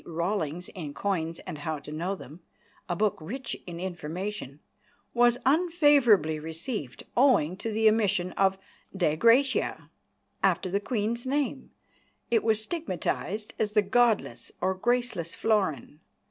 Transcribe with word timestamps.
Rawlings 0.03 0.67
in 0.69 0.95
Coins 0.95 1.37
and 1.45 1.59
How 1.59 1.77
to 1.77 1.91
Know 1.91 2.15
Them, 2.15 2.39
a 2.89 2.95
book 2.95 3.19
rich 3.21 3.55
in 3.67 3.79
information, 3.79 4.59
"was 5.13 5.37
unfavourably 5.45 6.39
received, 6.39 7.03
owing 7.15 7.55
to 7.57 7.71
the 7.71 7.87
omission 7.87 8.31
of 8.31 8.57
'Dei 8.97 9.15
Gratia' 9.15 9.91
after 10.41 10.71
the 10.71 10.79
Queen's 10.79 11.27
name, 11.27 11.69
and 12.31 12.41
was 12.41 12.63
stigmatised 12.63 13.53
as 13.59 13.73
the 13.73 13.83
godless 13.83 14.51
or 14.59 14.73
graceless 14.73 15.35
florin." 15.35 15.99